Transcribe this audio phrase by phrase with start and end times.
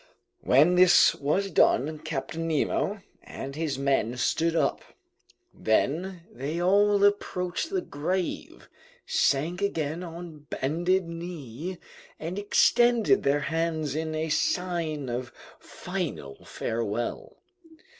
[0.39, 4.81] When this was done, Captain Nemo and his men stood up;
[5.53, 8.67] then they all approached the grave,
[9.05, 11.77] sank again on bended knee,
[12.19, 17.37] and extended their hands in a sign of final farewell.